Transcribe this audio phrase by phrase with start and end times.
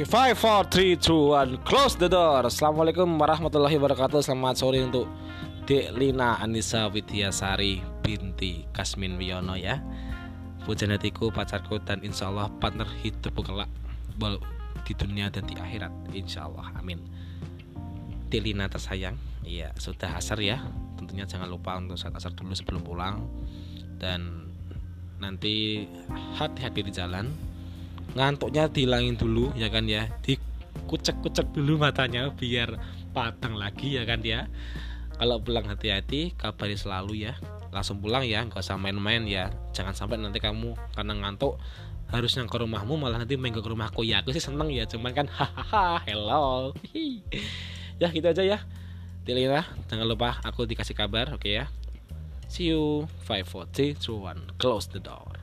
[0.00, 2.48] Five, four, three, two, one, close the door.
[2.48, 4.24] Assalamualaikum warahmatullahi wabarakatuh.
[4.24, 5.04] Selamat sore untuk
[5.68, 9.76] Dek Lina Anissa Widyasari binti Kasmin Wiono ya.
[10.64, 13.68] Pujian hatiku, pacarku dan insya Allah partner hidup kelak
[14.88, 17.04] di dunia dan di akhirat insya Allah amin.
[18.32, 20.64] Dek Lina tersayang, iya sudah asar ya.
[20.96, 23.20] Tentunya jangan lupa untuk saat asar dulu sebelum pulang
[24.00, 24.48] dan
[25.20, 25.84] nanti
[26.40, 27.49] hati-hati di jalan
[28.14, 30.10] ngantuknya dihilangin dulu ya kan ya.
[30.24, 32.78] Dikucek-kucek dulu matanya biar
[33.14, 34.46] patang lagi ya kan ya.
[35.20, 37.36] Kalau pulang hati-hati kabari selalu ya.
[37.70, 39.52] Langsung pulang ya nggak usah main-main ya.
[39.76, 41.60] Jangan sampai nanti kamu karena ngantuk
[42.10, 44.02] harus ke rumahmu malah nanti main ke rumahku.
[44.02, 46.74] Ya aku sih seneng ya cuman kan hahaha hello.
[48.00, 48.58] Ya gitu aja ya.
[49.22, 51.66] Tilina jangan lupa aku dikasih kabar oke okay ya.
[52.50, 53.06] See you.
[53.22, 54.50] Five four three two one.
[54.58, 55.39] Close the door